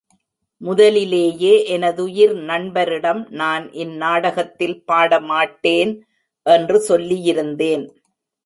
முதலிலேயே 0.61 1.51
எனதுயிர் 1.67 2.33
நண்பரிடம் 2.43 3.21
நான் 3.31 3.65
இந் 3.73 3.93
நாடகத்தில் 3.95 4.77
பாட 4.83 5.19
மாட்டேன் 5.19 5.93
என்று 6.45 6.79
சொல்லியிருந்தேன். 6.89 7.85